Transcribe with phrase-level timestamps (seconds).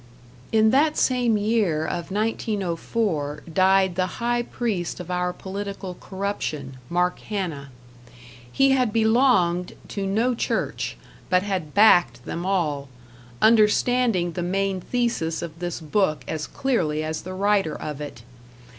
[0.51, 7.19] In that same year of 1904 died the high priest of our political corruption, Mark
[7.19, 7.69] Hanna.
[8.51, 10.97] He had belonged to no church,
[11.29, 12.89] but had backed them all,
[13.43, 18.23] understanding the main thesis of this book as clearly as the writer of it.